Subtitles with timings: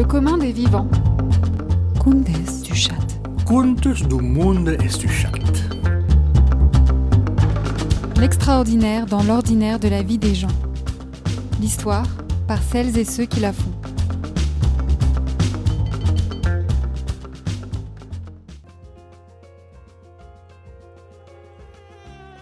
[0.00, 0.88] Le commun des vivants.
[2.02, 2.94] Contes du chat.
[3.44, 5.28] Contes du monde et du chat.
[8.18, 10.56] L'extraordinaire dans l'ordinaire de la vie des gens.
[11.60, 12.06] L'histoire
[12.48, 13.79] par celles et ceux qui la font.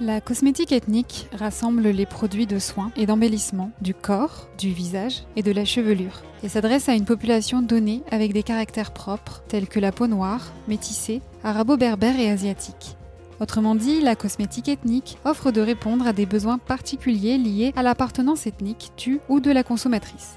[0.08, 5.42] La cosmétique ethnique rassemble les produits de soins et d'embellissement du corps, du visage et
[5.42, 9.78] de la chevelure et s'adresse à une population donnée avec des caractères propres tels que
[9.78, 12.96] la peau noire, métissée, arabo-berbère et asiatique.
[13.38, 18.46] Autrement dit, la cosmétique ethnique offre de répondre à des besoins particuliers liés à l'appartenance
[18.46, 20.36] ethnique du ou de la consommatrice.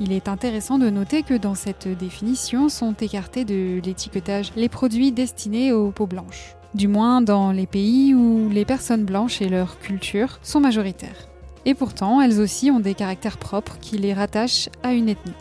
[0.00, 5.12] Il est intéressant de noter que dans cette définition sont écartés de l'étiquetage les produits
[5.12, 9.80] destinés aux peaux blanches du moins dans les pays où les personnes blanches et leur
[9.80, 11.28] culture sont majoritaires.
[11.66, 15.34] Et pourtant, elles aussi ont des caractères propres qui les rattachent à une ethnie.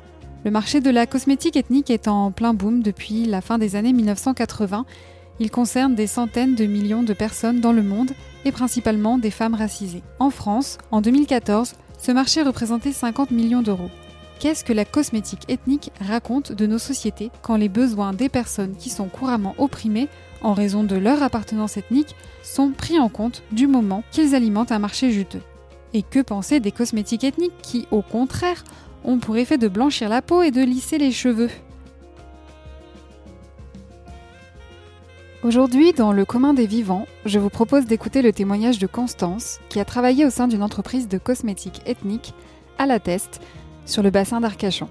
[0.45, 3.93] Le marché de la cosmétique ethnique est en plein boom depuis la fin des années
[3.93, 4.85] 1980.
[5.39, 8.11] Il concerne des centaines de millions de personnes dans le monde
[8.43, 10.01] et principalement des femmes racisées.
[10.17, 13.91] En France, en 2014, ce marché représentait 50 millions d'euros.
[14.39, 18.89] Qu'est-ce que la cosmétique ethnique raconte de nos sociétés quand les besoins des personnes qui
[18.89, 20.09] sont couramment opprimées
[20.41, 24.79] en raison de leur appartenance ethnique, sont pris en compte du moment qu'ils alimentent un
[24.79, 25.41] marché juteux.
[25.93, 28.63] Et que penser des cosmétiques ethniques qui, au contraire,
[29.03, 31.49] ont pour effet de blanchir la peau et de lisser les cheveux?
[35.43, 39.79] Aujourd'hui, dans le commun des vivants, je vous propose d'écouter le témoignage de Constance, qui
[39.79, 42.33] a travaillé au sein d'une entreprise de cosmétiques ethniques
[42.77, 43.39] à la Teste,
[43.85, 44.89] sur le bassin d'Arcachon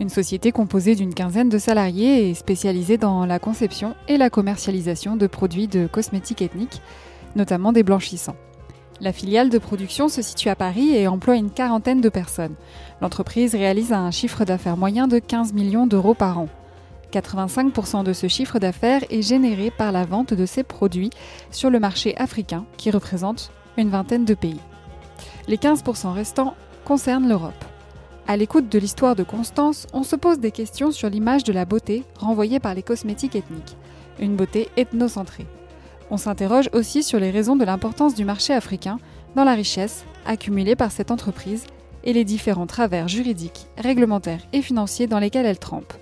[0.00, 5.16] une société composée d'une quinzaine de salariés et spécialisée dans la conception et la commercialisation
[5.16, 6.80] de produits de cosmétiques ethniques,
[7.36, 8.36] notamment des blanchissants.
[9.02, 12.54] La filiale de production se situe à Paris et emploie une quarantaine de personnes.
[13.00, 16.48] L'entreprise réalise un chiffre d'affaires moyen de 15 millions d'euros par an.
[17.12, 21.10] 85% de ce chiffre d'affaires est généré par la vente de ces produits
[21.50, 24.60] sur le marché africain, qui représente une vingtaine de pays.
[25.48, 26.54] Les 15% restants
[26.84, 27.69] concernent l'Europe.
[28.26, 31.64] À l'écoute de l'histoire de Constance, on se pose des questions sur l'image de la
[31.64, 33.76] beauté renvoyée par les cosmétiques ethniques,
[34.20, 35.46] une beauté ethnocentrée.
[36.10, 38.98] On s'interroge aussi sur les raisons de l'importance du marché africain
[39.34, 41.64] dans la richesse accumulée par cette entreprise
[42.04, 45.92] et les différents travers juridiques, réglementaires et financiers dans lesquels elle trempe.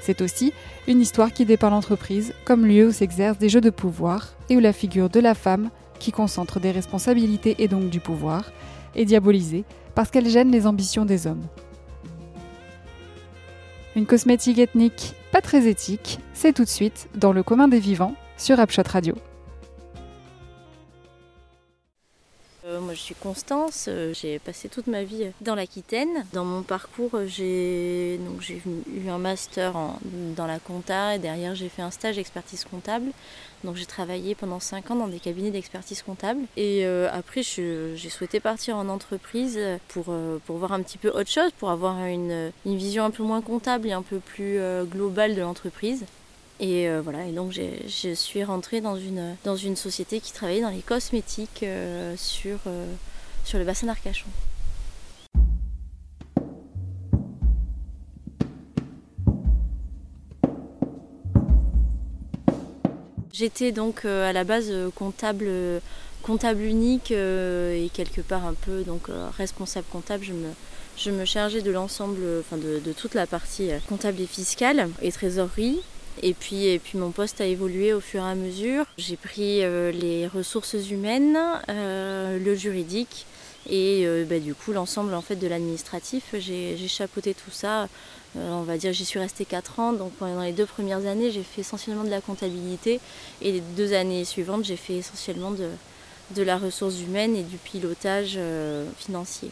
[0.00, 0.52] C'est aussi
[0.86, 4.60] une histoire qui dépeint l'entreprise comme lieu où s'exercent des jeux de pouvoir et où
[4.60, 8.52] la figure de la femme, qui concentre des responsabilités et donc du pouvoir,
[8.94, 11.46] est diabolisée parce qu'elle gêne les ambitions des hommes.
[13.96, 18.14] Une cosmétique ethnique pas très éthique, c'est tout de suite dans le commun des vivants
[18.36, 19.14] sur Upshot Radio.
[23.04, 26.24] Suis Constance, euh, j'ai passé toute ma vie dans l'Aquitaine.
[26.32, 29.74] Dans mon parcours, j'ai eu un master
[30.36, 33.06] dans la compta et derrière j'ai fait un stage d'expertise comptable.
[33.62, 36.40] Donc j'ai travaillé pendant 5 ans dans des cabinets d'expertise comptable.
[36.56, 40.06] Et euh, après j'ai souhaité partir en entreprise pour,
[40.46, 43.42] pour voir un petit peu autre chose, pour avoir une, une vision un peu moins
[43.42, 44.58] comptable et un peu plus
[44.90, 46.04] globale de l'entreprise.
[46.60, 50.62] Et euh, voilà, et donc je suis rentrée dans une, dans une société qui travaillait
[50.62, 52.86] dans les cosmétiques euh, sur, euh,
[53.44, 54.28] sur le bassin d'Arcachon.
[63.32, 65.50] J'étais donc à la base comptable,
[66.22, 70.22] comptable unique et quelque part un peu donc responsable comptable.
[70.22, 70.50] Je me,
[70.96, 75.10] je me chargeais de l'ensemble, enfin de, de, toute la partie comptable et fiscale et
[75.10, 75.80] trésorerie.
[76.22, 78.84] Et puis, et puis mon poste a évolué au fur et à mesure.
[78.98, 81.38] J'ai pris euh, les ressources humaines,
[81.68, 83.26] euh, le juridique
[83.68, 86.34] et euh, bah, du coup l'ensemble en fait de l'administratif.
[86.38, 87.88] J'ai chapeauté tout ça.
[88.36, 89.92] on va dire j'y suis restée 4 ans.
[89.92, 93.00] Donc pendant les deux premières années j'ai fait essentiellement de la comptabilité
[93.42, 95.68] et les deux années suivantes j'ai fait essentiellement de,
[96.36, 98.38] de la ressource humaine et du pilotage
[98.98, 99.50] financier.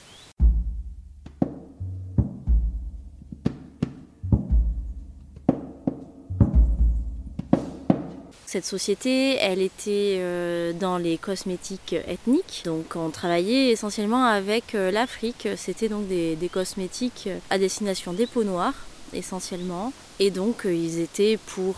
[8.52, 12.64] Cette société, elle était euh, dans les cosmétiques ethniques.
[12.66, 15.48] Donc on travaillait essentiellement avec euh, l'Afrique.
[15.56, 18.74] C'était donc des, cosmétiques à destination des peaux noires
[19.14, 19.94] essentiellement.
[20.20, 21.76] Et donc euh, ils étaient pour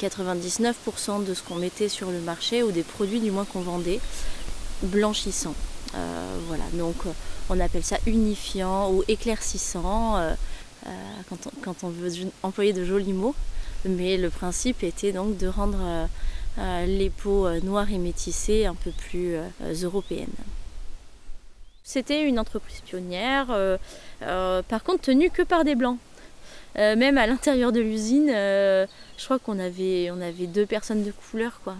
[0.00, 3.98] 99% de ce qu'on mettait sur le marché ou des produits du moins qu'on vendait
[4.84, 5.56] blanchissants.
[6.46, 6.94] voilà, donc
[7.50, 10.20] on appelle ça unifiant ou éclaircissant
[11.28, 12.12] quand, quand on veut
[12.44, 13.34] employer de jolis mots.
[13.84, 16.06] Mais le principe était donc de rendre euh,
[16.58, 19.36] euh, les peaux euh, noires et métissées un peu plus
[19.82, 20.26] européennes.
[21.82, 23.48] C'était une entreprise pionnière,
[24.20, 25.98] par contre tenue que par des blancs.
[26.76, 31.60] même à l'intérieur de l'usine, je crois qu'on avait, on avait deux personnes de couleur,
[31.62, 31.76] quoi.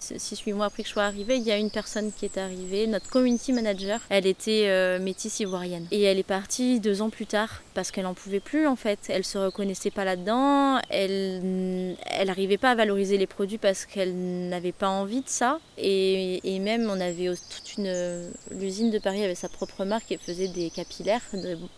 [0.00, 2.88] 6-8 mois après que je sois arrivée, il y a une personne qui est arrivée,
[2.88, 4.00] notre community manager.
[4.08, 5.86] Elle était métisse ivoirienne.
[5.92, 8.98] Et elle est partie deux ans plus tard parce qu'elle n'en pouvait plus en fait.
[9.08, 10.80] Elle se reconnaissait pas là-dedans.
[10.90, 14.16] Elle elle n'arrivait pas à valoriser les produits parce qu'elle
[14.48, 15.60] n'avait pas envie de ça.
[15.76, 20.48] Et, même on avait toute une l'usine de Paris avait sa propre marque et faisait
[20.48, 21.22] des capillaires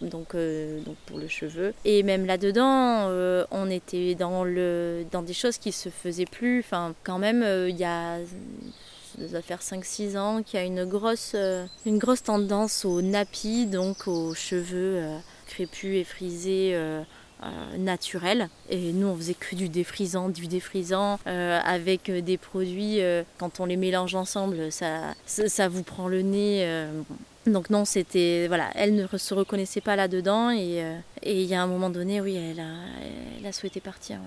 [0.00, 1.74] donc euh, donc pour le cheveu.
[1.84, 6.60] Et même là-dedans, euh, on était dans le dans des choses qui se faisaient plus.
[6.60, 8.20] Enfin quand même il y a
[9.18, 13.02] ça doit faire 5-6 ans qu'il y a une grosse, euh, une grosse tendance au
[13.02, 15.18] nappy, donc aux cheveux euh,
[15.50, 16.72] crépus et frisés.
[16.74, 17.02] Euh,
[17.78, 22.98] naturels et nous on faisait que du défrisant du défrisant avec des produits
[23.38, 26.84] quand on les mélange ensemble ça, ça, vous prend le nez
[27.46, 30.84] donc non c'était voilà elle ne se reconnaissait pas là dedans et
[31.24, 32.74] il y a un moment donné oui elle a,
[33.38, 34.18] elle a souhaité partir.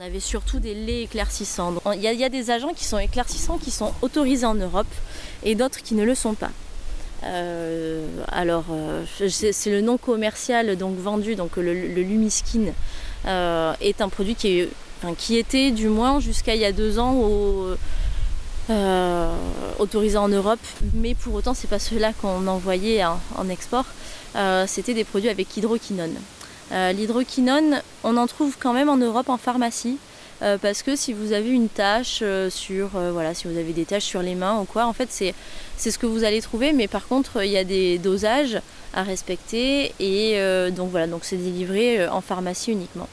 [0.00, 1.74] On avait surtout des laits éclaircissants.
[1.92, 4.86] Il y, a, des agents qui sont éclaircissants qui sont autorisés en Europe
[5.42, 6.50] et d'autres qui ne le sont pas.
[7.24, 12.66] Euh, alors, euh, c'est le nom commercial donc vendu, donc le, Lumiskin
[13.26, 14.68] euh, est un produit qui, est,
[15.16, 17.20] qui était du moins jusqu'à il y a deux ans
[19.80, 20.60] autorisé en Europe,
[20.94, 23.86] mais pour autant c'est pas ceux-là qu'on envoyait en export.
[24.68, 26.14] C'était des produits avec hydroquinone.
[26.72, 29.98] Euh, l'hydroquinone, on en trouve quand même en Europe en pharmacie.
[30.40, 33.84] Euh, parce que si vous avez une tache euh, sur voilà si vous avez des
[33.84, 35.34] taches sur les mains ou quoi en fait c'est
[35.76, 38.60] ce que vous allez trouver mais par contre il y a des dosages
[38.94, 43.08] à respecter et donc voilà donc c'est délivré en pharmacie uniquement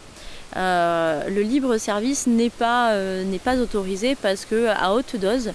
[0.55, 5.51] le libre service n'est pas, n'est pas autorisé parce que à haute dose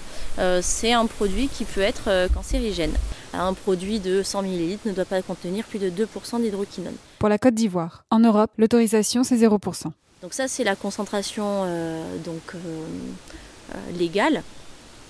[0.59, 2.91] c'est un produit qui peut être cancérigène
[3.33, 6.95] un produit de 100 ml ne doit pas contenir plus de 2% d'hydroquinone.
[7.19, 9.91] Pour la Côte d'Ivoire, en Europe, l'autorisation c'est 0%.
[10.21, 12.57] Donc ça c'est la concentration euh, donc, euh,
[13.73, 14.43] euh, légale.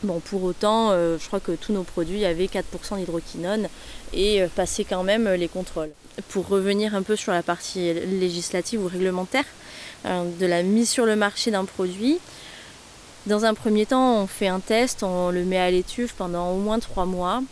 [0.03, 3.67] Bon, pour autant, je crois que tous nos produits avaient 4% d'hydroquinone
[4.13, 5.91] et passaient quand même les contrôles.
[6.29, 9.45] Pour revenir un peu sur la partie législative ou réglementaire
[10.05, 12.17] de la mise sur le marché d'un produit,
[13.27, 16.57] dans un premier temps, on fait un test, on le met à l'étuve pendant au
[16.57, 17.43] moins 3 mois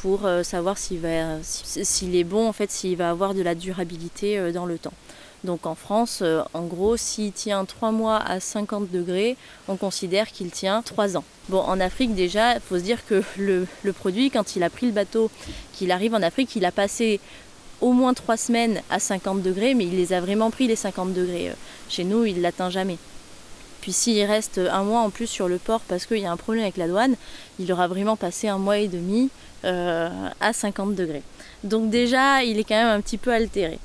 [0.00, 4.52] pour euh, savoir s'il est bon, en fait, s'il va avoir de la durabilité euh,
[4.52, 4.92] dans le temps.
[5.44, 9.36] Donc en France, euh, en gros, s'il tient 3 mois à 50 degrés,
[9.68, 11.24] on considère qu'il tient 3 ans.
[11.48, 14.86] Bon, en Afrique déjà, il faut se dire que le, produit, quand il a pris
[14.86, 15.30] le bateau,
[15.72, 17.20] qu'il arrive en Afrique, il a passé
[17.80, 21.12] au moins 3 semaines à 50 degrés, mais il les a vraiment pris les 50
[21.12, 21.52] degrés.
[21.88, 22.98] Chez nous, il ne l'atteint jamais.
[23.80, 26.38] Puis s'il reste un mois en plus sur le port parce qu'il y a un
[26.38, 27.16] problème avec la douane,
[27.58, 29.28] il aura vraiment passé un mois et demi
[29.64, 31.22] à 50 degrés.
[31.64, 33.78] Donc déjà, il est quand même un petit peu altéré.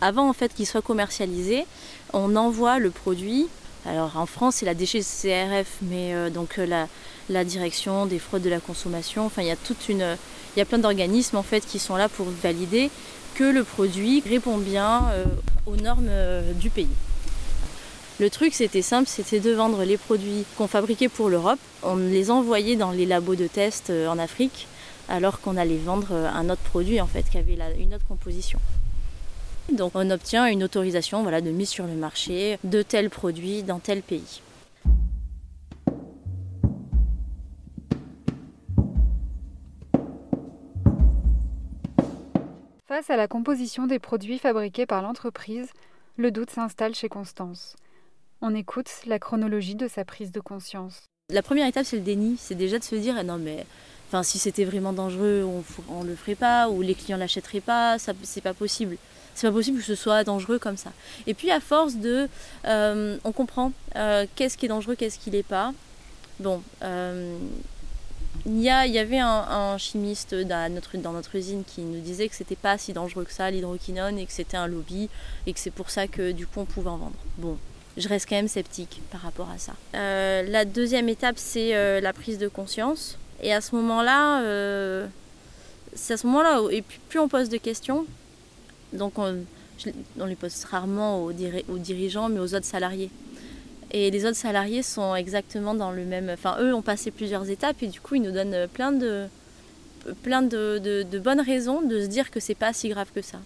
[0.00, 1.66] Avant en fait qu'il soit commercialisé,
[2.12, 3.48] on envoie le produit.
[3.86, 6.86] Alors en France, c'est la DGCRF, mais euh, donc euh,
[7.28, 9.26] la, direction des fraudes de la consommation.
[9.26, 10.16] Enfin, il y a toute une,
[10.54, 12.90] il y a plein d'organismes en fait qui sont là pour valider
[13.34, 15.02] que le produit répond bien
[15.66, 16.10] aux normes
[16.54, 16.86] du pays.
[18.20, 21.58] Le truc, c'était simple, c'était de vendre les produits qu'on fabriquait pour l'Europe.
[21.82, 24.68] On les envoyait dans les labos de test en Afrique
[25.08, 28.58] alors qu'on allait vendre euh, un autre produit en fait qui avait une autre composition.
[29.72, 33.78] Donc on obtient une autorisation voilà, de mise sur le marché de tel produit dans
[33.78, 34.42] tel pays.
[42.86, 45.68] Face à la composition des produits fabriqués par l'entreprise,
[46.16, 47.74] le doute s'installe chez Constance.
[48.40, 51.06] On écoute la chronologie de sa prise de conscience.
[51.30, 52.36] La première étape, c'est le déni.
[52.38, 53.66] C'est déjà de se dire non, mais
[54.22, 55.44] Si c'était vraiment dangereux,
[55.88, 58.96] on, ne le ferait pas, ou les clients l'achèteraient pas, c'est pas possible.
[59.34, 60.92] C'est pas possible que ce soit dangereux comme ça.
[61.26, 62.28] Et puis à force de,
[62.66, 65.72] euh, on comprend euh, qu'est-ce qui est dangereux, qu'est-ce qui l'est pas.
[66.38, 67.36] Bon, euh,
[68.46, 70.72] il y, y, avait un, chimiste dans
[71.12, 74.32] notre, usine qui nous disait que c'était pas si dangereux que ça l'hydroquinone et que
[74.32, 75.08] c'était un lobby
[75.46, 77.16] et que c'est pour ça que du coup on pouvait en vendre.
[77.38, 77.56] Bon,
[77.96, 79.72] je reste quand même sceptique par rapport à ça.
[79.92, 83.18] la deuxième étape c'est la prise de conscience.
[83.42, 85.06] Et à ce moment-là, euh,
[85.94, 88.06] c'est à ce moment-là, et puis plus on pose de questions,
[88.92, 89.36] donc on,
[90.26, 93.10] les pose rarement aux, dirigeants, mais aux autres salariés.
[93.90, 96.30] Et les autres salariés sont exactement dans le même.
[96.32, 99.26] Enfin, eux ont passé plusieurs étapes et du coup, ils nous donnent plein de,
[100.22, 103.38] plein de, bonnes raisons de se dire que c'est pas si grave que ça.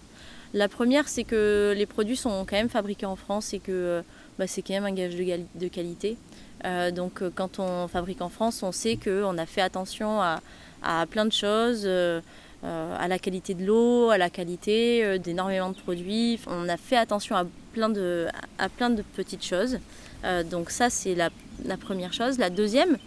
[0.53, 4.01] La première, c'est que les produits sont quand même fabriqués en France et que
[4.39, 6.17] bah, c'est quand même un gage de, qualité.
[6.91, 10.41] Donc quand on fabrique en France, on sait qu'on a fait attention à,
[11.09, 11.87] plein de choses.
[12.63, 16.39] à la qualité de l'eau, à la qualité d'énormément de produits.
[16.47, 18.27] On a fait attention à plein de,
[19.15, 19.79] petites choses.
[20.51, 21.29] donc ça, c'est la,
[21.65, 22.37] la, première chose.
[22.37, 22.97] La deuxième,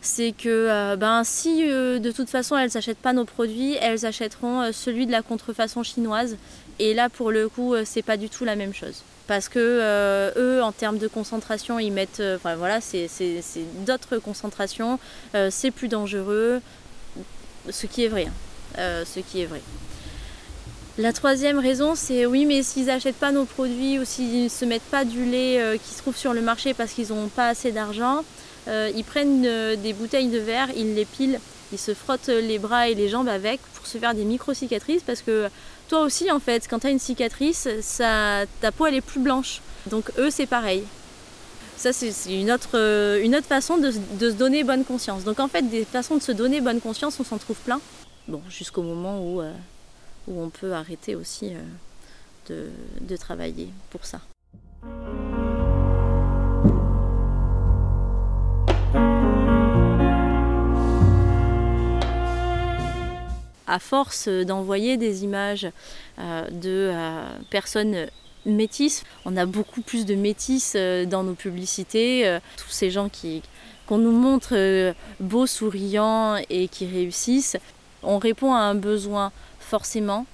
[0.00, 4.06] c'est que euh, ben, si euh, de toute façon elles n'achètent pas nos produits, elles
[4.06, 6.36] achèteront euh, celui de la contrefaçon chinoise.
[6.78, 9.02] Et là, pour le coup, c'est pas du tout la même chose.
[9.30, 12.20] Parce que eux, en termes de concentration, ils mettent.
[12.34, 13.08] Enfin voilà, c'est
[13.86, 14.98] d'autres concentrations,
[15.50, 16.60] c'est plus dangereux.
[17.70, 18.26] Ce qui est vrai.
[18.76, 19.04] Hein.
[19.06, 19.60] ce qui est vrai.
[20.98, 24.64] La troisième raison, c'est oui, mais s'ils n'achètent pas nos produits ou s'ils ne se
[24.64, 27.70] mettent pas du lait qui se trouve sur le marché parce qu'ils n'ont pas assez
[27.70, 28.24] d'argent,
[28.68, 31.40] euh, ils prennent euh, des bouteilles de verre, ils les pilent,
[31.72, 35.22] ils se frottent les bras et les jambes avec pour se faire des micro-cicatrices parce
[35.22, 35.48] que
[35.90, 39.20] toi aussi en fait, quand tu as une cicatrice, ça, ta peau elle est plus
[39.20, 39.60] blanche.
[39.90, 40.84] Donc eux c'est pareil.
[41.76, 45.24] Ça c'est une autre, euh, une autre façon de, se donner bonne conscience.
[45.24, 47.80] Donc en fait des façons de se donner bonne conscience, on s'en trouve plein.
[48.28, 49.42] Bon, jusqu'au moment où,
[50.28, 51.52] où on peut arrêter aussi
[52.48, 54.20] de travailler pour ça.
[63.70, 65.68] À force d'envoyer des images
[66.18, 68.08] euh, de euh, personnes
[68.44, 72.38] métisses, on a beaucoup plus de métisses euh, dans nos publicités.
[72.56, 73.42] tous ces gens qui,
[73.86, 77.56] qu'on nous montre beaux, souriants et qui réussissent,
[78.02, 80.26] on répond à un besoin forcément,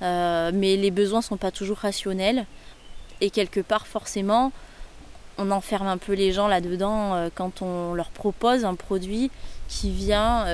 [0.00, 2.46] mais les besoins ne sont pas toujours rationnels.
[3.20, 4.52] Et quelque part, forcément,
[5.36, 9.30] on enferme un peu les gens là-dedans quand on leur propose un produit
[9.68, 10.46] qui vient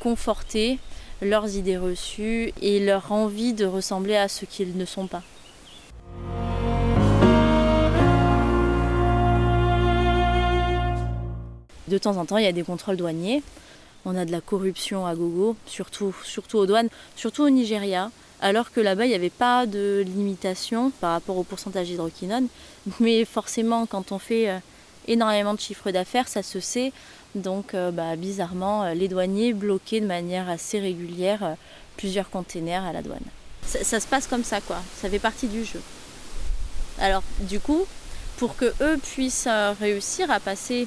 [0.00, 0.80] conforter
[1.22, 5.22] leurs idées reçues et leur envie de ressembler à ce qu'ils ne sont pas.
[11.88, 13.42] De temps en temps, il y a des contrôles douaniers.
[14.04, 18.10] On a de la corruption à gogo, surtout, surtout aux douanes, surtout au Nigeria,
[18.40, 22.48] alors que là-bas, il n'y avait pas de limitation par rapport au pourcentage d'hydroquinone.
[22.98, 24.58] Mais forcément, quand on fait euh,
[25.06, 26.92] énormément de chiffres d'affaires, ça se sait.
[27.34, 31.54] Donc euh, bah, bizarrement, euh, les douaniers bloquaient de manière assez régulière euh,
[31.96, 33.20] plusieurs containers à la douane.
[33.64, 35.80] Ça, se passe comme ça quoi, ça fait partie du jeu.
[36.98, 37.86] Alors du coup,
[38.36, 39.48] pour que eux puissent
[39.80, 40.86] réussir à passer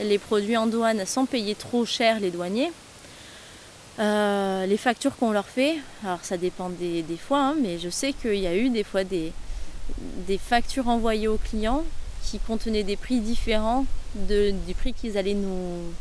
[0.00, 2.72] les produits en douane sans payer trop cher les douaniers,
[3.98, 8.36] les factures qu'on leur fait, alors ça dépend des, fois, hein, mais je sais qu'il
[8.36, 9.32] y a eu des fois des,
[10.26, 11.84] des factures envoyées aux clients
[12.24, 15.92] qui contenaient des prix différents du prix qu'ils allaient, nous,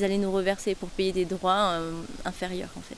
[0.00, 1.92] allaient nous reverser pour payer des droits euh,
[2.24, 2.96] inférieurs en fait.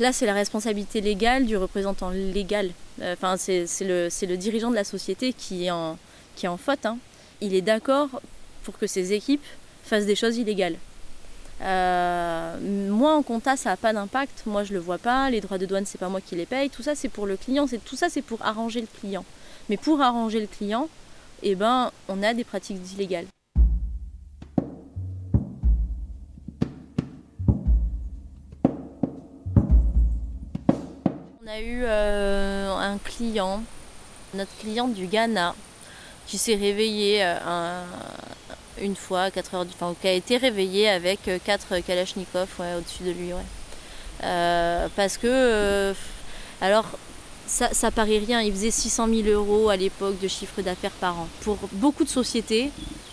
[0.00, 2.70] Là, c'est la responsabilité légale du représentant légal.
[3.00, 5.98] Euh, enfin, c'est, le, le, dirigeant de la société qui est en,
[6.34, 6.84] qui est en faute.
[6.84, 6.98] Hein.
[7.40, 8.08] Il est d'accord
[8.64, 9.44] pour que ses équipes
[9.84, 10.76] fassent des choses illégales.
[11.60, 15.56] Euh, moi en compta ça n'a pas d'impact, moi je le vois pas, les droits
[15.56, 17.78] de douane c'est pas moi qui les paye, tout ça c'est pour le client, c'est,
[17.78, 19.24] tout ça c'est pour arranger le client.
[19.68, 20.88] Mais pour arranger le client,
[21.42, 23.26] eh ben, on a des pratiques illégales.
[31.42, 33.62] On a eu euh, un client,
[34.32, 35.54] notre client du Ghana,
[36.26, 37.84] qui s'est réveillé euh,
[38.80, 42.48] une fois, 4 heures, enfin, qui a été réveillé avec 4 euh, Kalachnikov
[42.78, 43.32] au-dessus de lui.
[44.96, 45.94] parce que,
[46.62, 46.86] alors,
[47.46, 48.40] ça, paraît rien.
[48.40, 51.28] Il faisait 600 000 euros à l'époque de chiffre d'affaires par an.
[51.42, 52.70] Pour beaucoup de sociétés,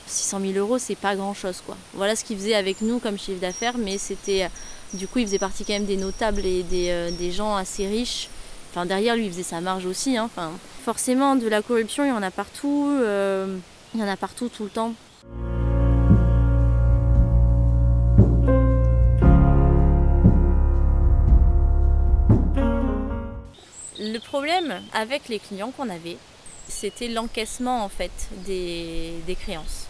[0.08, 1.62] 600 000 euros, c'est pas grand chose.
[1.66, 1.78] Quoi.
[1.94, 4.50] Voilà ce qu'il faisait avec nous comme chiffre d'affaires, mais c'était.
[4.94, 8.28] Du coup, il faisait partie quand même des notables et des, euh, gens assez riches.
[8.72, 10.18] Enfin, derrière lui, il faisait sa marge aussi.
[10.18, 10.30] Hein.
[10.84, 12.90] Forcément, de la corruption, il y en a partout.
[13.00, 13.58] Euh,
[13.94, 14.94] il y en a partout, tout le temps.
[24.12, 26.18] Le problème avec les clients qu'on avait,
[26.68, 28.12] c'était l'encaissement en fait
[28.46, 29.88] des, créances.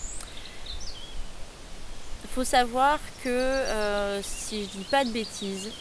[2.23, 5.71] Il faut savoir que, euh, si je dis pas de bêtises,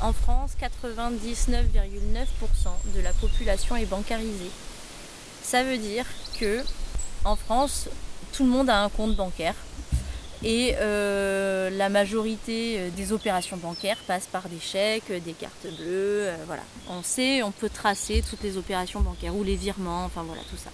[0.00, 2.28] en France, 99,9%
[2.94, 4.52] de la population est bancarisée.
[5.42, 6.06] Ça veut dire
[6.38, 6.62] que
[7.24, 7.88] en France,
[8.32, 9.56] tout le monde a un compte bancaire.
[10.42, 16.28] Et euh, la majorité euh, des opérations bancaires passent par des chèques, des cartes bleues,
[16.28, 16.62] euh, voilà.
[16.88, 20.56] On sait, on peut tracer toutes les opérations bancaires ou les virements, enfin voilà, tout
[20.56, 20.70] ça.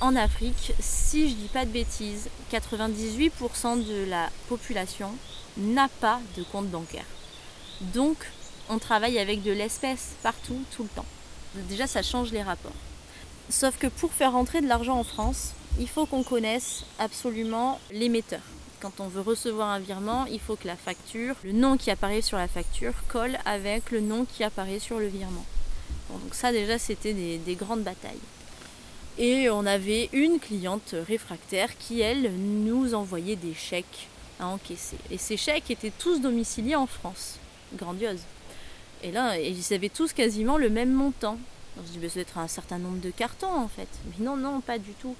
[0.00, 5.10] En Afrique, si je dis pas de bêtises, 98% de la population
[5.56, 7.06] n'a pas de compte bancaire.
[7.94, 8.18] Donc,
[8.68, 11.06] on travaille avec de l'espèce partout, tout le temps.
[11.68, 12.72] Déjà, ça change les rapports.
[13.48, 18.40] Sauf que pour faire rentrer de l'argent en France, il faut qu'on connaisse absolument l'émetteur.
[18.80, 22.20] Quand on veut recevoir un virement, il faut que la facture, le nom qui apparaît
[22.20, 25.44] sur la facture, colle avec le nom qui apparaît sur le virement.
[26.10, 28.18] donc ça déjà, c'était des, des grandes batailles.
[29.18, 34.08] Et on avait une cliente réfractaire qui, elle, nous envoyait des chèques
[34.40, 34.96] à encaisser.
[35.10, 37.38] Et ces chèques étaient tous domiciliés en France.
[37.76, 38.20] Grandiose.
[39.02, 41.38] Et là, ils avaient tous quasiment le même montant.
[41.78, 43.88] On se dit, ça doit être un certain nombre de cartons en fait.
[44.06, 45.16] Mais non, non, pas du tout.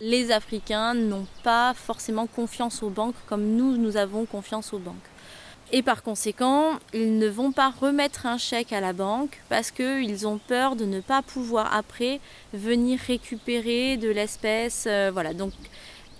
[0.00, 4.94] Les Africains n'ont pas forcément confiance aux banques comme nous, nous avons confiance aux banques.
[5.70, 10.26] Et par conséquent, ils ne vont pas remettre un chèque à la banque parce qu'ils
[10.26, 12.20] ont peur de ne pas pouvoir après
[12.54, 14.84] venir récupérer de l'espèce.
[14.86, 15.52] Euh, voilà, donc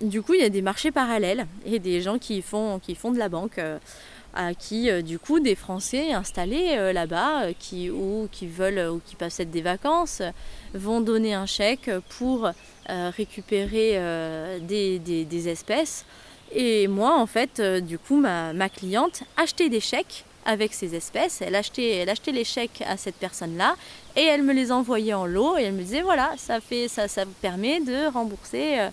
[0.02, 3.10] du coup, il y a des marchés parallèles et des gens qui font, qui font
[3.10, 3.58] de la banque.
[3.58, 3.78] Euh,
[4.34, 9.16] à qui euh, du coup des Français installés là-bas qui ou qui veulent ou qui
[9.16, 10.20] possèdent des vacances
[10.74, 12.50] vont donner un chèque pour
[12.88, 14.00] récupérer
[14.60, 16.04] des, des, espèces
[16.52, 21.42] et moi, en fait, euh, du coup, ma, cliente achetait des chèques avec ces espèces.
[21.42, 23.76] Elle achetait, elle achetait les chèques à cette personne-là
[24.16, 27.06] et elle me les envoyait en lot et elle me disait voilà, ça fait, ça,
[27.06, 28.88] ça permet de rembourser, euh,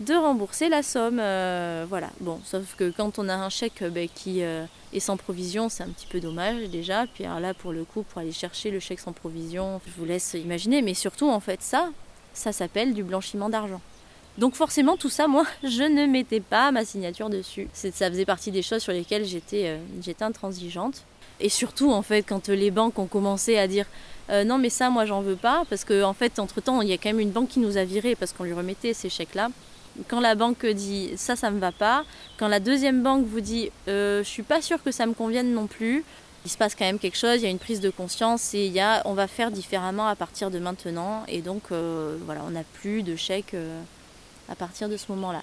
[0.00, 1.20] de rembourser la somme.
[1.20, 2.10] Euh, voilà.
[2.20, 5.88] Bon, sauf que quand on a un chèque ben, qui est sans provision, c'est un
[5.88, 7.06] petit peu dommage déjà.
[7.06, 10.34] Puis là, pour le coup, pour aller chercher le chèque sans provision, je vous laisse
[10.34, 10.82] imaginer.
[10.82, 11.88] Mais surtout, en fait, ça,
[12.34, 13.80] ça s'appelle du blanchiment d'argent.
[14.36, 17.68] Donc forcément tout ça, moi, je ne mettais pas ma signature dessus.
[17.72, 21.04] Ça faisait partie des choses sur lesquelles j'étais euh, intransigeante.
[21.40, 23.86] Et surtout, en fait, quand les banques ont commencé à dire
[24.30, 26.92] euh, non mais ça, moi, j'en veux pas, parce qu'en en fait, entre-temps, il y
[26.92, 29.50] a quand même une banque qui nous a virés parce qu'on lui remettait ces chèques-là.
[30.08, 32.04] Quand la banque dit ça, ça me va pas,
[32.36, 35.52] quand la deuxième banque vous dit euh, je suis pas sûre que ça me convienne
[35.52, 36.04] non plus,
[36.44, 38.66] il se passe quand même quelque chose, il y a une prise de conscience et
[38.66, 41.24] il y a, on va faire différemment à partir de maintenant.
[41.26, 43.56] Et donc, voilà, on n'a plus de chèques
[44.48, 45.42] à partir de ce moment-là.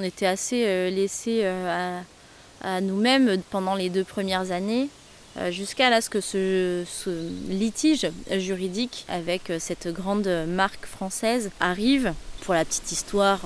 [0.00, 2.00] On était assez euh, laissés euh,
[2.62, 4.88] à, nous-mêmes pendant les deux premières années,
[5.36, 6.86] euh, jusqu'à ce que ce,
[7.50, 12.14] litige juridique avec cette grande marque française arrive.
[12.46, 13.40] Pour la petite histoire,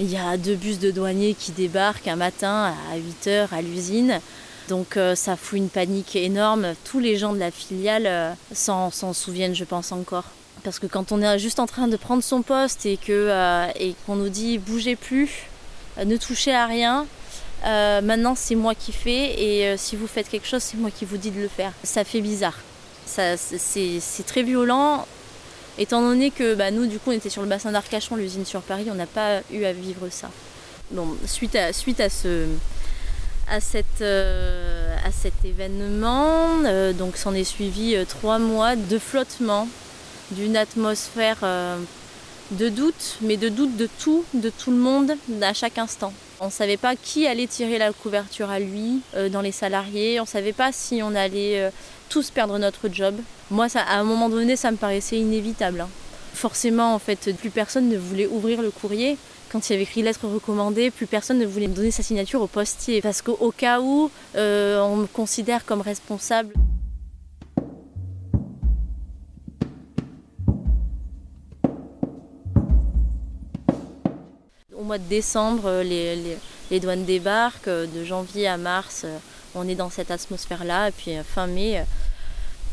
[0.00, 4.20] il y a deux bus de douaniers qui débarquent un matin à 8h à l'usine
[4.68, 6.74] donc euh, ça fout une panique énorme.
[6.84, 10.24] Tous les gens de la filiale euh, s'en, souviennent, je pense encore.
[10.64, 13.68] Parce que quand on est juste en train de prendre son poste et, euh,
[14.06, 15.44] qu'on nous dit bougez plus,
[16.04, 17.06] ne touchez à rien,
[17.64, 21.18] maintenant c'est moi qui fais et si vous faites quelque chose, c'est moi qui vous
[21.18, 21.72] dis de le faire.
[21.84, 22.58] Ça fait bizarre.
[23.06, 25.06] C'est, très violent.
[25.78, 28.62] Étant donné que bah, nous, du coup, on était sur le bassin d'Arcachon, l'usine sur
[28.62, 30.30] Paris, on n'a pas eu à vivre ça.
[31.26, 32.46] Suite à, ce,
[34.00, 36.64] euh, cet événement.
[36.64, 39.68] Euh, donc s'en est suivi euh, trois mois de flottement,
[40.30, 41.38] d'une atmosphère
[42.52, 45.12] de doute, mais de doute de tout, de tout le monde,
[45.42, 46.12] à chaque instant.
[46.40, 50.20] On ne savait pas qui allait tirer la couverture à lui dans les salariés.
[50.20, 51.70] On ne savait pas si on allait
[52.08, 53.16] tous perdre notre job.
[53.50, 55.80] Moi, ça, à un moment donné, ça me paraissait inévitable.
[55.80, 55.88] Hein.
[56.34, 59.16] Forcément, en fait, plus personne ne voulait ouvrir le courrier
[59.50, 62.42] quand il y avait écrit lettre recommandée, plus personne ne voulait me donner sa signature
[62.42, 63.00] au postier.
[63.00, 66.54] Parce qu'au cas où euh, on me considère comme responsable.
[74.76, 76.36] Au mois de décembre, les,
[76.80, 77.68] douanes débarquent.
[77.68, 79.06] De janvier à mars,
[79.54, 80.88] on est dans cette atmosphère-là.
[80.88, 81.84] Et puis fin mai,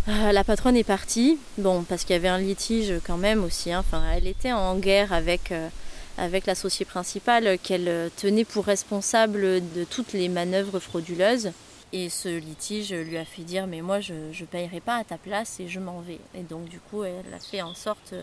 [0.10, 1.38] euh, la patronne est partie.
[1.58, 3.71] Bon, parce qu'il y avait un litige quand même aussi.
[3.71, 3.84] Hein.
[4.15, 5.69] Elle était en guerre avec euh,
[6.17, 11.51] avec l'associé principal qu'elle tenait pour responsable de toutes les manœuvres frauduleuses.
[11.91, 15.17] Et ce litige lui a fait dire mais moi je ne payerai pas à ta
[15.17, 16.19] place et je m'en vais.
[16.36, 18.13] Et donc du coup elle a fait en sorte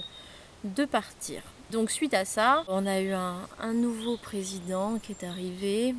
[0.64, 1.42] de partir.
[1.70, 5.94] Donc suite à ça, on a eu un, un nouveau président qui est arrivé,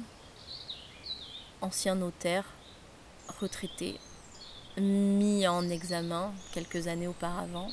[1.61, 2.43] ancien notaire,
[3.39, 3.97] retraité,
[4.77, 7.69] mis en examen quelques années auparavant,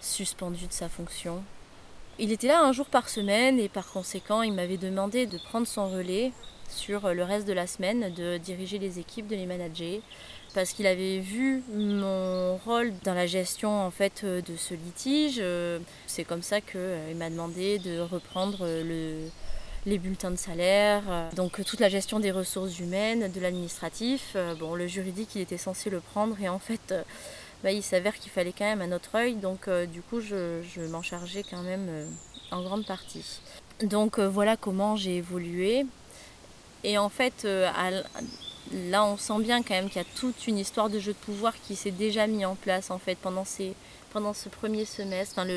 [0.00, 1.42] suspendu de sa fonction,
[2.18, 5.66] il était là un jour par semaine et par conséquent, il m'avait demandé de prendre
[5.66, 6.32] son relais
[6.70, 10.00] sur le reste de la semaine, de diriger les équipes, de les manager,
[10.54, 15.42] parce qu'il avait vu mon rôle dans la gestion en fait de ce litige.
[16.06, 18.66] C'est comme ça qu'il m'a demandé de reprendre
[19.86, 21.02] les bulletins de salaire,
[21.36, 24.36] donc toute la gestion des ressources humaines, de l'administratif.
[24.58, 26.94] Bon, le juridique, il était censé le prendre et en fait,
[27.62, 30.62] bah, il s'avère qu'il fallait quand même un autre œil, donc euh, du coup je,
[30.90, 32.06] m'en chargeais quand même euh,
[32.52, 33.40] en grande partie.
[33.82, 35.84] Donc voilà comment j'ai évolué.
[36.84, 37.46] Et en fait,
[38.72, 41.18] là on sent bien quand même qu'il y a toute une histoire de jeu de
[41.18, 45.38] pouvoir qui s'est déjà mis en place en fait pendant, ce premier semestre.
[45.38, 45.48] Enfin,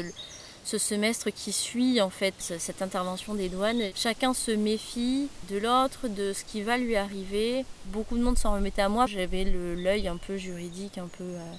[0.64, 3.92] ce semestre qui suit en fait cette intervention des douanes.
[3.96, 7.66] Chacun se méfie de l'autre, de ce qui va lui arriver.
[7.86, 9.06] Beaucoup de monde s'en remettait à moi.
[9.06, 11.54] J'avais l'œil un peu juridique, un peu euh,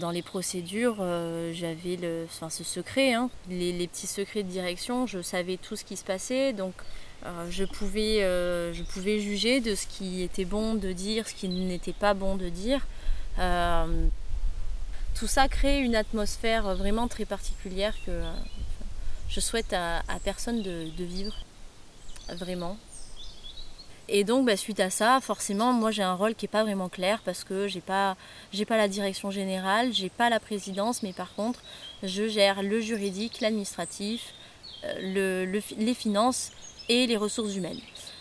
[0.00, 0.96] dans les procédures.
[1.00, 3.30] Euh, j'avais le, enfin, ce secret, hein.
[3.48, 5.06] les, petits secrets de direction.
[5.06, 6.74] Je savais tout ce qui se passait, donc
[7.24, 11.48] euh, je pouvais, je pouvais juger de ce qui était bon de dire, ce qui
[11.48, 12.86] n'était pas bon de dire
[15.16, 18.32] tout ça crée une atmosphère vraiment très particulière que euh,
[19.30, 21.34] je souhaite à, personne de, vivre,
[22.28, 22.76] vraiment.
[24.08, 26.88] Et donc, bah, suite à ça, forcément, moi j'ai un rôle qui n'est pas vraiment
[26.88, 28.16] clair parce que j'ai pas,
[28.68, 31.60] pas la direction générale, j'ai pas la présidence, mais par contre,
[32.04, 34.32] je gère le juridique, l'administratif,
[34.84, 36.52] euh, les finances
[36.88, 37.80] et les ressources humaines.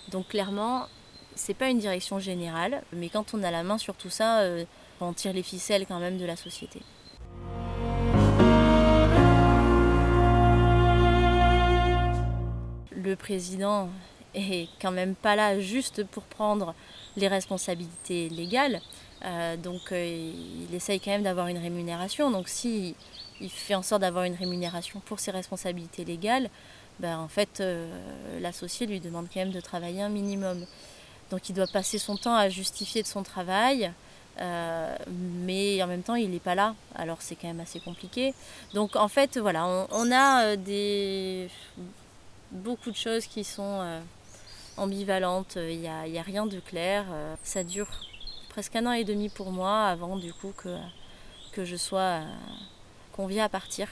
[0.10, 0.88] Donc clairement,
[1.36, 4.66] c'est pas une direction générale, mais quand on a la main sur tout ça, euh,
[5.02, 6.82] on tire les ficelles quand même de la société.
[12.96, 13.90] Le président
[14.36, 16.74] est quand même pas là juste pour prendre
[17.18, 18.82] les responsabilités légales.
[19.24, 20.32] Euh, donc euh,
[20.70, 22.32] il essaye quand même d'avoir une rémunération.
[22.32, 22.96] Donc si
[23.42, 26.50] il fait en sorte d'avoir une rémunération pour ses responsabilités légales,
[27.00, 27.88] ben, en fait euh,
[28.40, 30.66] l'associé lui demande quand même de travailler un minimum.
[31.32, 33.92] Donc il doit passer son temps à justifier de son travail,
[34.38, 38.34] mais en même temps, il n'est pas là, alors c'est quand même assez compliqué.
[38.74, 41.50] Donc en fait, voilà, on, a euh, des,
[42.52, 43.82] beaucoup de choses qui sont
[44.78, 47.06] euh, ambivalentes, il n'y a, a, rien de clair.
[47.44, 47.88] ça dure
[48.50, 50.78] presque un an et demi pour moi avant du coup que,
[51.52, 52.22] que je sois
[53.12, 53.88] conviée à partir.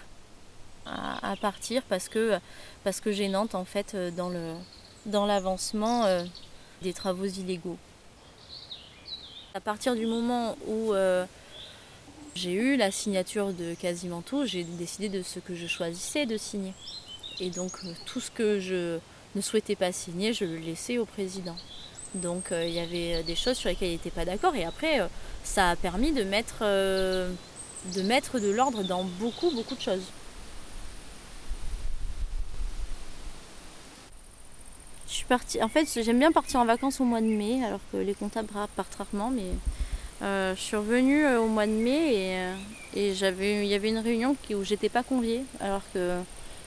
[0.86, 2.38] À, partir parce que,
[2.84, 4.54] parce que gênante en fait dans, le,
[5.06, 6.06] dans l'avancement
[6.82, 7.78] des travaux illégaux.
[9.56, 11.26] À partir du moment où euh,
[12.34, 16.38] j'ai eu la signature de quasiment tout, j'ai décidé de ce que je choisissais de
[16.38, 16.74] signer.
[17.40, 18.98] Et donc euh, tout ce que je
[19.36, 21.56] ne souhaitais pas signer, je le laissais au président.
[22.16, 25.02] Donc euh, il y avait des choses sur lesquelles il n'était pas d'accord et après
[25.44, 30.06] ça a permis de mettre, de, mettre de l'ordre dans beaucoup beaucoup de choses.
[35.62, 38.50] En fait, j'aime bien partir en vacances au mois de mai, alors que les comptables
[38.76, 39.46] partent rarement, mais
[40.22, 42.56] euh, je suis revenue euh, au mois de mai et, euh,
[42.96, 46.20] il y avait une réunion où j'étais pas conviée, alors que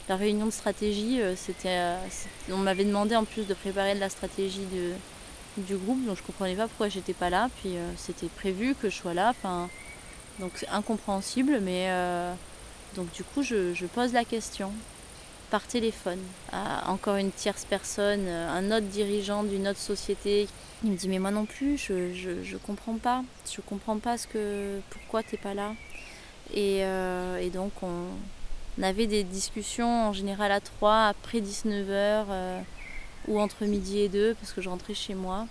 [0.09, 1.97] la réunion de stratégie, c'était,
[2.51, 4.67] on m'avait demandé en plus de préparer de la stratégie
[5.57, 7.49] du groupe, donc je comprenais pas pourquoi j'étais pas là.
[7.61, 9.35] Puis c'était prévu que je sois là,
[10.39, 11.91] donc c'est incompréhensible, mais
[12.95, 14.73] donc du coup je pose la question
[15.51, 16.21] par téléphone
[16.53, 20.49] à encore une tierce personne, un autre dirigeant d'une autre société.
[20.85, 24.27] Il me dit mais moi non plus, je, je, comprends pas, je comprends pas ce
[24.27, 25.75] que pourquoi t'es pas là.
[26.57, 28.09] Euh, et donc on,
[28.83, 32.61] avait des discussions en général à 3 après 19h euh,
[33.29, 35.47] ou entre midi et 2 parce que je rentrais chez moi.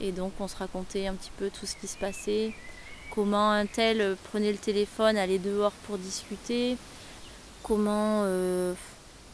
[0.00, 2.52] Et donc on se racontait un petit peu tout ce qui se passait,
[3.10, 6.76] comment un tel prenait le téléphone, allait dehors pour discuter,
[7.62, 8.74] comment euh,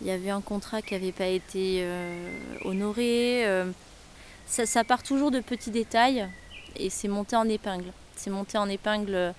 [0.01, 2.31] il y avait un contrat qui n'avait pas été euh,
[2.65, 3.47] honoré.
[3.47, 3.67] Euh,
[4.47, 6.27] ça, part toujours de petits détails
[6.77, 7.93] et c'est monté en épingle.
[8.17, 9.35] C'est monté en épingle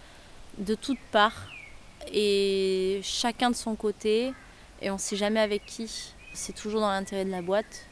[0.57, 1.47] de toutes parts
[2.13, 4.33] et chacun de son côté
[4.81, 6.13] et on ne sait jamais avec qui.
[6.33, 7.85] C'est toujours dans l'intérêt de la boîte.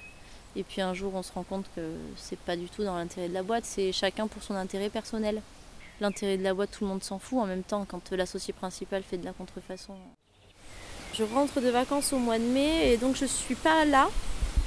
[0.55, 3.29] Et puis un jour on se rend compte que c'est pas du tout dans l'intérêt
[3.29, 5.41] de la boîte, c'est chacun pour son intérêt personnel.
[6.01, 7.39] L'intérêt de la boîte, tout le monde s'en fout.
[7.39, 9.95] En même temps, quand l'associé principal fait de la contrefaçon,
[11.13, 14.09] je rentre de vacances au mois de mai et donc je suis pas là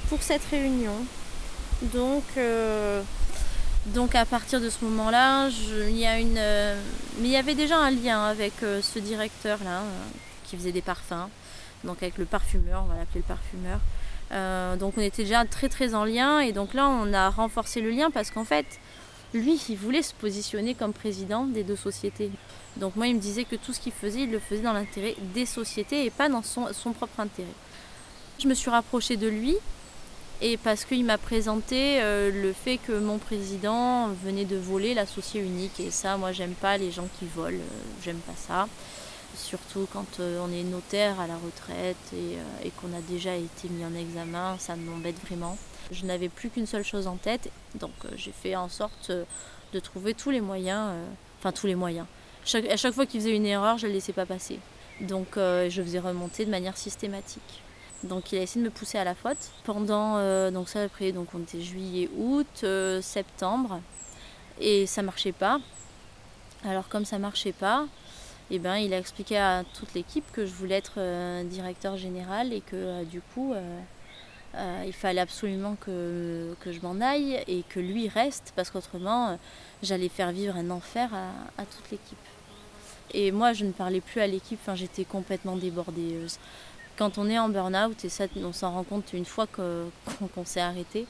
[0.09, 0.93] pour cette réunion.
[1.93, 3.01] Donc, euh,
[3.87, 5.89] donc à partir de ce moment-là, euh,
[7.19, 9.81] il y avait déjà un lien avec euh, ce directeur-là
[10.45, 11.29] qui faisait des parfums,
[11.83, 13.79] donc avec le parfumeur, on va l'appeler le parfumeur.
[14.77, 17.89] donc on était déjà très très en lien et donc là on a renforcé le
[17.89, 18.65] lien parce qu'en fait
[19.33, 22.31] lui il voulait se positionner comme président des deux sociétés.
[22.77, 25.15] Donc moi, il me disait que tout ce qu'il faisait, il le faisait dans l'intérêt
[25.33, 27.47] des sociétés et pas dans son, propre intérêt.
[28.39, 29.55] Je me suis rapprochée de lui
[30.41, 35.41] et parce qu'il m'a présenté euh, le fait que mon président venait de voler l'associé
[35.41, 35.79] unique.
[35.79, 38.67] Et ça, moi, j'aime pas les gens qui volent, euh, j'aime pas ça.
[39.35, 43.83] Surtout quand euh, on est notaire à la retraite et, qu'on a déjà été mis
[43.85, 45.57] en examen, ça m'embête vraiment.
[45.91, 50.13] Je n'avais plus qu'une seule chose en tête, donc j'ai fait en sorte de trouver
[50.13, 50.91] tous les moyens,
[51.39, 52.05] enfin tous les moyens,
[52.69, 54.59] à chaque fois qu'il faisait une erreur, je ne laissais pas passer.
[55.01, 57.62] Donc je faisais remonter de manière systématique.
[58.03, 60.17] Donc il a essayé de me pousser à la faute pendant
[60.51, 62.65] donc ça après donc on était juillet août
[63.01, 63.79] septembre
[64.59, 65.59] et ça marchait pas.
[66.65, 67.85] Alors comme ça marchait pas,
[68.51, 70.99] eh ben, il a expliqué à toute l'équipe que je voulais être
[71.45, 73.53] directeur général et que du coup
[74.55, 79.35] euh, il fallait absolument que, je m'en aille et que lui reste parce qu'autrement euh,
[79.81, 81.09] j'allais faire vivre un enfer
[81.57, 82.17] à, toute l'équipe.
[83.13, 86.19] Et moi je ne parlais plus à l'équipe, j'étais complètement débordée.
[86.97, 89.47] Quand on est en burn-out, et ça on s'en rend compte une fois
[90.35, 91.05] qu'on s'est arrêté,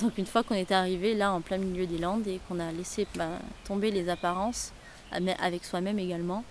[0.00, 2.72] donc une fois qu'on était arrivé là en plein milieu des Landes et qu'on a
[2.72, 3.30] laissé ben,
[3.64, 4.72] tomber les apparences,
[5.10, 6.44] avec soi-même également,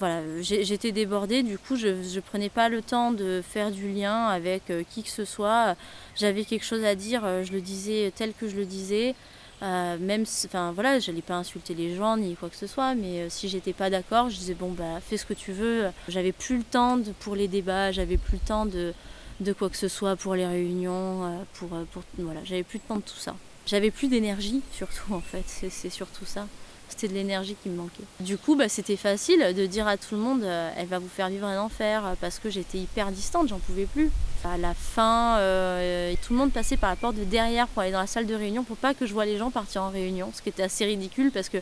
[0.00, 4.28] voilà, j'étais débordée, du coup je ne prenais pas le temps de faire du lien
[4.28, 5.76] avec euh, qui que ce soit.
[6.16, 9.14] J'avais quelque chose à dire, euh, je le disais tel que je le disais.
[9.62, 13.28] Euh, même, enfin voilà, j'allais pas insulter les gens ni quoi que ce soit, mais
[13.28, 15.86] si j'étais pas d'accord, je disais bon bah fais ce que tu veux.
[16.08, 18.94] J'avais plus le temps pour les débats, j'avais plus le temps de,
[19.40, 22.96] de quoi que ce soit pour les réunions, pour, pour voilà, j'avais plus de temps
[22.96, 23.36] de tout ça.
[23.66, 26.46] J'avais plus d'énergie surtout en fait, c'est surtout ça.
[26.90, 28.02] C'était de l'énergie qui me manquait.
[28.18, 31.08] Du coup, bah, c'était facile de dire à tout le monde, euh, elle va vous
[31.08, 34.10] faire vivre un enfer, euh, parce que j'étais hyper distante, j'en pouvais plus.
[34.44, 37.92] À la fin, euh, tout le monde passait par la porte de derrière pour aller
[37.92, 40.30] dans la salle de réunion, pour pas que je vois les gens partir en réunion,
[40.34, 41.58] ce qui était assez ridicule, parce que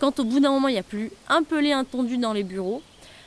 [0.00, 2.82] quand au bout d'un moment, il n'y a plus un pelé intondu dans les bureaux,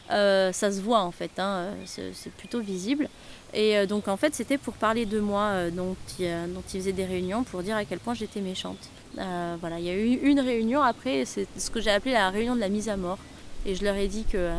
[0.10, 3.10] ça se voit en fait, hein, c'est plutôt visible.
[3.54, 7.44] Et donc en fait, c'était pour parler de moi dont, dont ils faisaient des réunions,
[7.44, 8.90] pour dire à quel point j'étais méchante.
[9.18, 12.30] Euh, voilà, il y a eu une réunion après, c'est ce que j'ai appelé la
[12.30, 13.18] réunion de la mise à mort.
[13.66, 14.52] Et je leur ai dit que,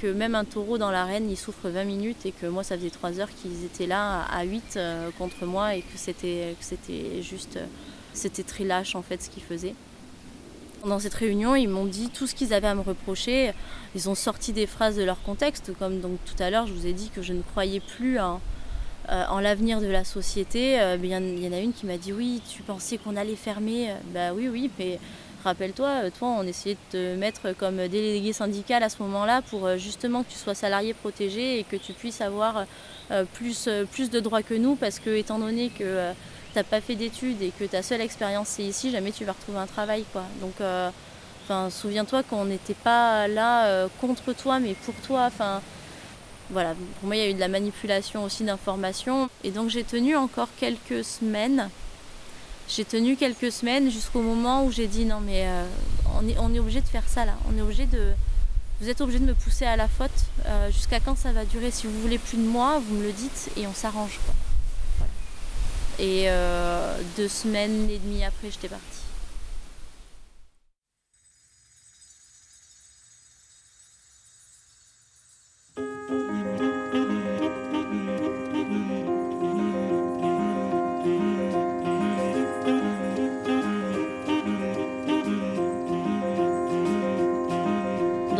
[0.00, 2.90] que même un taureau dans l'arène, il souffre 20 minutes et que moi, ça faisait
[2.90, 6.54] 3 heures qu'ils étaient là à 8 euh, contre moi et que c'était
[7.22, 7.58] juste,
[8.12, 9.74] c'était très lâche en fait ce qu'ils faisaient.
[10.84, 13.52] Dans cette réunion, ils m'ont dit tout ce qu'ils avaient à me reprocher.
[13.96, 16.86] Ils ont sorti des phrases de leur contexte, comme donc tout à l'heure, je vous
[16.86, 18.40] ai dit que je ne croyais plus en,
[19.10, 20.78] euh, en l'avenir de la société.
[20.78, 23.94] Euh, il y, en a une qui m'a dit oui, tu pensais qu'on allait fermer?
[24.12, 24.98] Bah oui, oui, mais
[25.44, 29.78] rappelle-toi, euh, toi, on essayait de te mettre comme délégué syndical à ce moment-là pour
[29.78, 32.66] justement que tu sois salarié protégé et que tu puisses avoir
[33.32, 36.10] plus, de droits que nous parce que étant donné que
[36.52, 39.32] tu n'as pas fait d'études et que ta seule expérience c'est ici, jamais tu vas
[39.32, 40.04] retrouver un travail.
[40.12, 40.24] Quoi.
[40.42, 45.30] Donc, souviens-toi qu'on n'était pas là contre toi, mais pour toi.
[46.50, 49.28] Voilà, pour moi, il y a eu de la manipulation aussi d'informations.
[49.44, 51.68] Et donc, j'ai tenu encore quelques semaines.
[52.68, 55.66] J'ai tenu quelques semaines jusqu'au moment où j'ai dit non, mais euh,
[56.20, 57.34] on, est, obligé de faire ça là.
[58.80, 60.10] Vous êtes obligé de me pousser à la faute.
[60.46, 61.70] Euh, jusqu'à quand ça va durer?
[61.70, 64.20] Si vous voulez plus de moi, vous me le dites et on s'arrange.
[65.98, 68.97] Et euh, deux semaines et demie après, j'étais partie.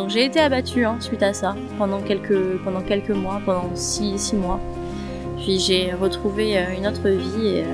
[0.09, 4.37] J'ai été abattue hein, suite à ça pendant quelques, pendant quelques mois, pendant six, six
[4.37, 4.61] mois.
[5.37, 7.67] Puis j'ai retrouvé euh, une autre vie, et, euh,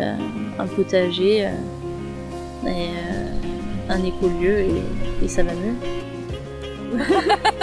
[0.00, 0.16] euh,
[0.58, 1.48] un potager,
[2.66, 2.90] et,
[3.88, 4.82] un écolieu et,
[5.24, 5.74] et ça va mieux.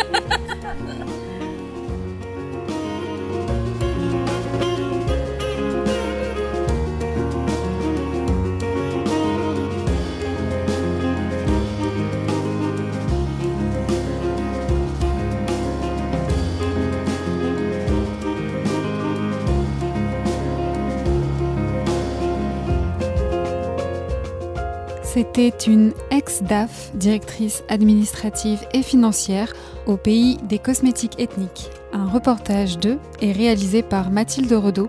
[25.35, 29.51] C'était une ex-DAF, directrice administrative et financière
[29.85, 31.69] au pays des cosmétiques ethniques.
[31.91, 34.87] Un reportage de est réalisé par Mathilde Redeau.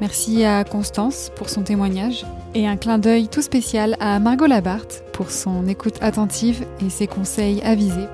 [0.00, 5.04] Merci à Constance pour son témoignage et un clin d'œil tout spécial à Margot Labarthe
[5.12, 8.08] pour son écoute attentive et ses conseils avisés.